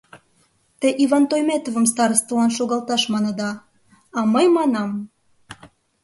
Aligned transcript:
Те 0.79 0.87
Иван 1.03 1.23
Тойметовым 1.29 1.85
старостылан 1.93 2.51
шогалташ 2.57 3.03
маныда, 3.13 3.51
а 4.17 4.19
мый 4.33 4.45
манам... 4.57 4.91